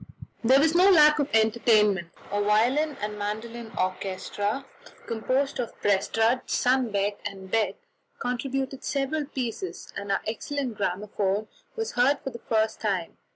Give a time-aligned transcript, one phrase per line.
[0.43, 2.07] There was no lack of entertainment.
[2.31, 4.65] A violin and mandolin orchestra,
[5.05, 7.75] composed of Prestrud, Sundbeck, and Beck,
[8.17, 13.15] contributed several pieces, and our excellent gramophone was heard for the first time.